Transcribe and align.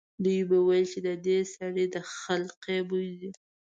ده 0.23 0.35
به 0.49 0.57
ویل 0.67 0.85
چې 0.91 0.99
د 1.07 1.09
دې 1.25 1.37
سړي 1.55 1.85
د 1.93 1.97
خلقي 2.15 2.79
بوی 2.89 3.07
ځي. 3.19 3.29